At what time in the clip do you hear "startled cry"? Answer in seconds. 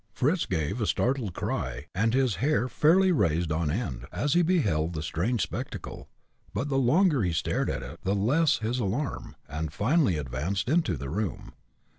0.87-1.85